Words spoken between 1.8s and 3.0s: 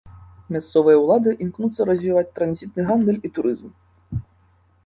развіваць транзітны